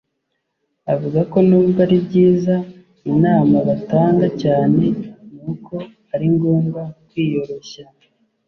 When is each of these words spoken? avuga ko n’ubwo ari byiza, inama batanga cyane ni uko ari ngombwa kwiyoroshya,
avuga 0.93 1.19
ko 1.31 1.37
n’ubwo 1.47 1.79
ari 1.85 1.97
byiza, 2.05 2.55
inama 3.11 3.57
batanga 3.67 4.27
cyane 4.41 4.83
ni 5.37 5.41
uko 5.51 5.73
ari 6.13 6.27
ngombwa 6.35 6.81
kwiyoroshya, 7.07 7.83